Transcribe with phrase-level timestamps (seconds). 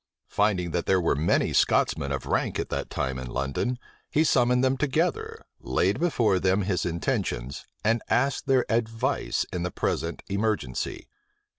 [0.29, 3.77] Finding that there were many Scotchmen of rank at that time in London,
[4.09, 9.69] he summoned them together, laid before them his intentions, and asked their advice in the
[9.69, 11.07] present emergency.